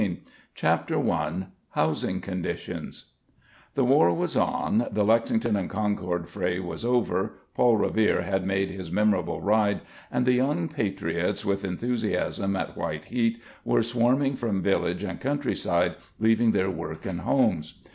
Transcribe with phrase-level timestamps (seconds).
[0.55, 1.45] ]Chapter I
[1.75, 3.11] HOUSING CONDITIONS
[3.75, 8.71] The war was on, the Lexington and Concord fray was over, Paul Revere had made
[8.71, 14.63] his memorable ride, and the young patriots with enthusiasm at white heat were swarming from
[14.63, 17.79] village and countryside leaving their work and homes.